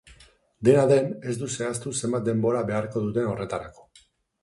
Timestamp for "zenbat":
2.01-2.27